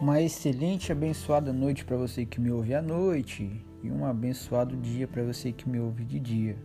Uma 0.00 0.18
excelente 0.22 0.90
abençoada 0.90 1.52
noite 1.52 1.84
para 1.84 1.94
você 1.94 2.24
que 2.24 2.40
me 2.40 2.50
ouve 2.50 2.74
à 2.74 2.80
noite 2.80 3.62
e 3.82 3.90
um 3.90 4.06
abençoado 4.06 4.74
dia 4.74 5.06
para 5.06 5.22
você 5.22 5.52
que 5.52 5.68
me 5.68 5.78
ouve 5.78 6.06
de 6.06 6.18
dia. 6.18 6.56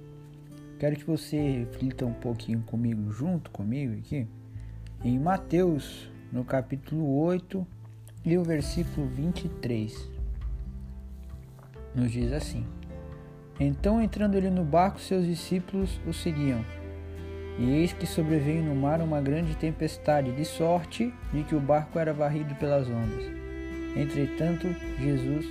Quero 0.80 0.96
que 0.96 1.04
você 1.04 1.38
reflita 1.38 2.06
um 2.06 2.14
pouquinho 2.14 2.62
comigo, 2.62 3.12
junto 3.12 3.52
comigo 3.52 3.94
aqui, 3.98 4.26
em 5.04 5.20
Mateus, 5.20 6.10
no 6.32 6.46
capítulo 6.46 7.14
8 7.24 7.68
e 8.24 8.38
o 8.38 8.44
versículo 8.46 9.06
23. 9.06 10.10
Nos 11.94 12.14
diz 12.14 12.32
assim: 12.32 12.66
Então, 13.60 14.02
entrando 14.02 14.36
ele 14.36 14.50
no 14.50 14.64
barco, 14.64 14.98
seus 15.02 15.26
discípulos 15.26 16.00
o 16.08 16.14
seguiam. 16.14 16.64
E 17.58 17.72
eis 17.72 17.94
que 17.94 18.06
sobreveio 18.06 18.62
no 18.62 18.76
mar 18.76 19.02
uma 19.02 19.22
grande 19.22 19.56
tempestade, 19.56 20.32
de 20.32 20.44
sorte 20.44 21.14
de 21.32 21.44
que 21.44 21.56
o 21.56 21.60
barco 21.60 21.98
era 21.98 22.14
varrido 22.14 22.54
pelas 22.56 22.88
ondas. 22.90 23.32
Entretanto, 23.96 24.68
Jesus 25.00 25.46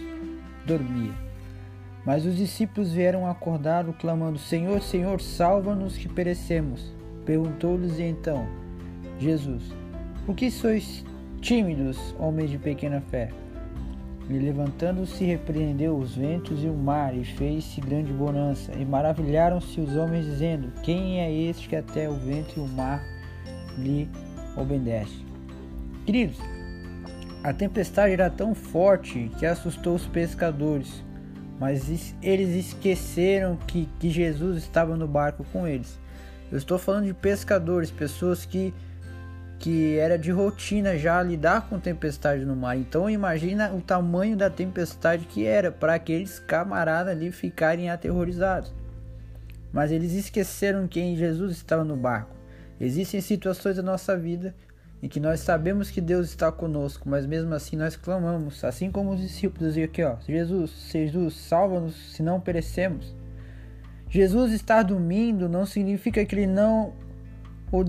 dormia. 0.67 1.13
Mas 2.05 2.27
os 2.27 2.37
discípulos 2.37 2.93
vieram 2.93 3.27
acordá-lo, 3.27 3.95
clamando: 3.95 4.39
Senhor, 4.39 4.83
Senhor, 4.83 5.21
salva-nos 5.21 5.97
que 5.97 6.09
perecemos. 6.09 6.93
Perguntou-lhes 7.25 7.99
então 7.99 8.47
Jesus: 9.19 9.63
Por 10.27 10.35
que 10.35 10.51
sois 10.51 11.05
tímidos, 11.41 12.15
homens 12.19 12.51
de 12.51 12.59
pequena 12.59 13.01
fé? 13.01 13.31
E 14.29 14.33
levantando-se, 14.33 15.23
repreendeu 15.25 15.97
os 15.97 16.17
ventos 16.17 16.65
e 16.65 16.67
o 16.67 16.75
mar, 16.75 17.15
e 17.15 17.25
fez-se 17.25 17.81
grande 17.81 18.13
bonança. 18.13 18.73
E 18.73 18.85
maravilharam-se 18.85 19.81
os 19.81 19.95
homens, 19.97 20.25
dizendo: 20.25 20.73
Quem 20.83 21.21
é 21.21 21.31
este 21.31 21.69
que 21.69 21.77
até 21.77 22.09
o 22.09 22.15
vento 22.15 22.59
e 22.59 22.61
o 22.61 22.69
mar 22.69 23.03
lhe 23.77 24.09
obedecem? 24.57 25.25
Queridos, 26.07 26.39
a 27.43 27.53
tempestade 27.53 28.15
era 28.15 28.31
tão 28.31 28.55
forte 28.55 29.31
que 29.39 29.45
assustou 29.45 29.95
os 29.95 30.07
pescadores, 30.07 31.05
mas 31.61 32.15
eles 32.23 32.67
esqueceram 32.67 33.57
que, 33.67 33.87
que 34.01 34.09
Jesus 34.09 34.57
estava 34.57 34.97
no 34.97 35.07
barco 35.07 35.45
com 35.53 35.69
eles. 35.69 35.99
Eu 36.51 36.57
estou 36.57 36.79
falando 36.79 37.07
de 37.07 37.15
pescadores, 37.15 37.91
pessoas 37.91 38.47
que 38.47 38.73
que 39.59 39.97
era 39.97 40.19
de 40.19 40.31
rotina 40.31 40.99
já 40.99 41.23
lidar 41.23 41.69
com 41.69 41.79
tempestade 41.79 42.45
no 42.45 42.55
mar. 42.55 42.77
Então 42.77 43.09
imagina 43.09 43.73
o 43.73 43.81
tamanho 43.81 44.37
da 44.37 44.51
tempestade 44.51 45.27
que 45.27 45.47
era 45.47 45.71
para 45.71 45.95
aqueles 45.95 46.39
camaradas 46.39 47.13
ali 47.17 47.31
ficarem 47.31 47.91
aterrorizados. 47.91 48.75
Mas 49.73 49.91
eles 49.91 50.13
esqueceram 50.13 50.87
que 50.87 51.01
em 51.01 51.17
Jesus 51.17 51.53
estava 51.53 51.85
no 51.85 51.97
barco. 51.97 52.37
Existem 52.81 53.21
situações 53.21 53.77
da 53.77 53.83
nossa 53.83 54.17
vida 54.17 54.55
em 55.03 55.09
que 55.09 55.21
nós 55.21 55.41
sabemos 55.41 55.91
que 55.91 56.01
Deus 56.01 56.29
está 56.29 56.51
conosco, 56.51 57.09
mas 57.09 57.27
mesmo 57.27 57.55
assim 57.55 57.77
nós 57.77 57.95
clamamos, 57.95 58.65
assim 58.65 58.91
como 58.91 59.13
os 59.13 59.21
discípulos 59.21 59.77
e 59.77 59.83
aqui 59.83 60.03
ó, 60.03 60.17
Jesus, 60.27 60.71
Jesus, 60.91 61.35
salva-nos, 61.35 62.15
se 62.15 62.23
não 62.23 62.41
perecemos. 62.41 63.15
Jesus 64.09 64.53
estar 64.53 64.83
dormindo 64.83 65.49
não 65.49 65.67
significa 65.67 66.25
que 66.25 66.35
ele 66.35 66.47
não 66.47 66.95
ou 67.71 67.85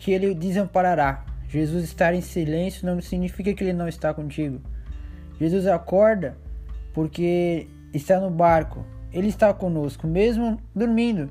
que 0.00 0.10
ele 0.10 0.34
desamparará. 0.34 1.24
Jesus 1.46 1.84
estar 1.84 2.14
em 2.14 2.22
silêncio 2.22 2.86
não 2.86 3.00
significa 3.00 3.52
que 3.52 3.62
ele 3.62 3.72
não 3.74 3.86
está 3.86 4.12
contigo. 4.14 4.60
Jesus 5.38 5.66
acorda 5.66 6.36
porque 6.94 7.68
está 7.92 8.18
no 8.18 8.30
barco. 8.30 8.84
Ele 9.12 9.28
está 9.28 9.52
conosco, 9.52 10.06
mesmo 10.06 10.58
dormindo. 10.74 11.30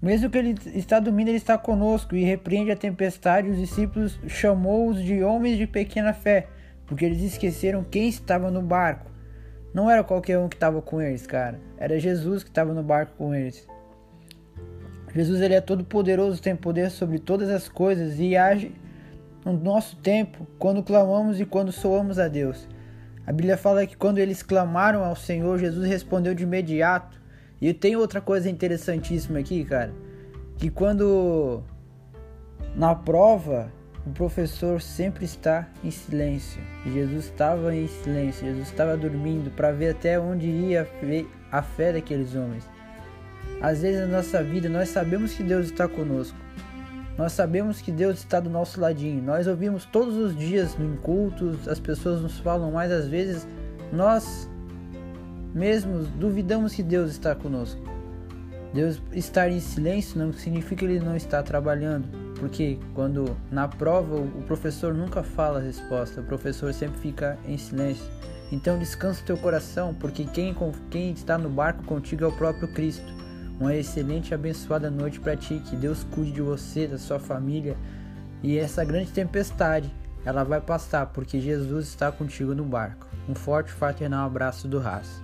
Mesmo 0.00 0.28
que 0.28 0.36
ele 0.36 0.54
está 0.74 0.98
dormindo, 0.98 1.28
ele 1.28 1.36
está 1.36 1.56
conosco 1.56 2.16
e 2.16 2.24
repreende 2.24 2.72
a 2.72 2.76
tempestade. 2.76 3.48
Os 3.48 3.58
discípulos 3.58 4.18
chamou-os 4.26 5.00
de 5.00 5.22
homens 5.22 5.56
de 5.56 5.66
pequena 5.66 6.12
fé, 6.12 6.48
porque 6.86 7.04
eles 7.04 7.22
esqueceram 7.22 7.84
quem 7.84 8.08
estava 8.08 8.50
no 8.50 8.62
barco. 8.62 9.10
Não 9.72 9.88
era 9.88 10.02
qualquer 10.02 10.38
um 10.38 10.48
que 10.48 10.56
estava 10.56 10.82
com 10.82 11.00
eles, 11.00 11.24
cara. 11.26 11.60
Era 11.78 12.00
Jesus 12.00 12.42
que 12.42 12.50
estava 12.50 12.74
no 12.74 12.82
barco 12.82 13.12
com 13.16 13.32
eles. 13.32 13.66
Jesus 15.14 15.40
ele 15.40 15.54
é 15.54 15.60
todo 15.60 15.84
poderoso, 15.84 16.40
tem 16.40 16.56
poder 16.56 16.90
sobre 16.90 17.18
todas 17.18 17.50
as 17.50 17.68
coisas 17.68 18.18
e 18.18 18.36
age 18.36 18.74
no 19.44 19.52
nosso 19.52 19.96
tempo, 19.96 20.46
quando 20.58 20.82
clamamos 20.82 21.40
e 21.40 21.44
quando 21.44 21.72
soamos 21.72 22.18
a 22.18 22.28
Deus. 22.28 22.68
A 23.26 23.32
Bíblia 23.32 23.56
fala 23.56 23.86
que 23.86 23.96
quando 23.96 24.18
eles 24.18 24.42
clamaram 24.42 25.04
ao 25.04 25.14
Senhor, 25.14 25.58
Jesus 25.58 25.86
respondeu 25.86 26.34
de 26.34 26.42
imediato. 26.42 27.20
E 27.60 27.72
tem 27.72 27.94
outra 27.94 28.20
coisa 28.20 28.50
interessantíssima 28.50 29.38
aqui, 29.38 29.64
cara, 29.64 29.92
que 30.58 30.68
quando 30.68 31.62
na 32.74 32.94
prova 32.94 33.70
o 34.04 34.10
professor 34.10 34.80
sempre 34.80 35.24
está 35.24 35.68
em 35.84 35.90
silêncio. 35.90 36.60
Jesus 36.84 37.26
estava 37.26 37.74
em 37.74 37.86
silêncio, 37.86 38.46
Jesus 38.46 38.68
estava 38.68 38.96
dormindo 38.96 39.50
para 39.52 39.70
ver 39.70 39.90
até 39.90 40.18
onde 40.18 40.48
ia 40.48 40.88
a 41.52 41.62
fé 41.62 41.92
daqueles 41.92 42.34
homens. 42.34 42.68
Às 43.62 43.82
vezes 43.82 44.00
na 44.00 44.16
nossa 44.16 44.42
vida 44.42 44.68
nós 44.68 44.88
sabemos 44.88 45.34
que 45.34 45.42
Deus 45.44 45.66
está 45.66 45.86
conosco. 45.86 46.36
Nós 47.16 47.32
sabemos 47.32 47.80
que 47.80 47.92
Deus 47.92 48.18
está 48.18 48.40
do 48.40 48.50
nosso 48.50 48.80
ladinho. 48.80 49.22
Nós 49.22 49.46
ouvimos 49.46 49.84
todos 49.84 50.16
os 50.16 50.36
dias 50.36 50.76
no 50.76 50.96
cultos, 50.96 51.68
as 51.68 51.78
pessoas 51.78 52.20
nos 52.20 52.38
falam, 52.40 52.72
mas 52.72 52.90
às 52.90 53.06
vezes 53.06 53.46
nós 53.92 54.50
mesmos 55.54 56.08
duvidamos 56.08 56.74
que 56.74 56.82
Deus 56.82 57.12
está 57.12 57.36
conosco. 57.36 57.80
Deus 58.74 59.00
estar 59.12 59.48
em 59.50 59.60
silêncio 59.60 60.18
não 60.18 60.32
significa 60.32 60.76
que 60.76 60.84
ele 60.86 61.04
não 61.04 61.14
está 61.14 61.42
trabalhando, 61.42 62.08
porque 62.40 62.78
quando 62.94 63.36
na 63.50 63.68
prova 63.68 64.16
o 64.16 64.42
professor 64.46 64.94
nunca 64.94 65.22
fala 65.22 65.58
a 65.58 65.62
resposta, 65.62 66.22
o 66.22 66.24
professor 66.24 66.72
sempre 66.72 66.98
fica 66.98 67.38
em 67.46 67.58
silêncio. 67.58 68.04
Então 68.50 68.78
descansa 68.78 69.22
o 69.22 69.26
teu 69.26 69.36
coração, 69.36 69.94
porque 69.94 70.24
quem, 70.24 70.56
quem 70.90 71.12
está 71.12 71.36
no 71.38 71.50
barco 71.50 71.84
contigo 71.84 72.24
é 72.24 72.26
o 72.26 72.32
próprio 72.32 72.66
Cristo. 72.72 73.21
Uma 73.60 73.74
excelente 73.74 74.30
e 74.30 74.34
abençoada 74.34 74.90
noite 74.90 75.20
para 75.20 75.36
ti. 75.36 75.62
Que 75.64 75.76
Deus 75.76 76.04
cuide 76.04 76.32
de 76.32 76.42
você, 76.42 76.86
da 76.86 76.98
sua 76.98 77.18
família. 77.18 77.76
E 78.42 78.58
essa 78.58 78.84
grande 78.84 79.12
tempestade, 79.12 79.92
ela 80.24 80.44
vai 80.44 80.60
passar 80.60 81.06
porque 81.06 81.40
Jesus 81.40 81.88
está 81.88 82.10
contigo 82.10 82.54
no 82.54 82.64
barco. 82.64 83.06
Um 83.28 83.34
forte 83.34 83.70
fraternal 83.70 84.26
abraço 84.26 84.66
do 84.66 84.78
Raça. 84.78 85.22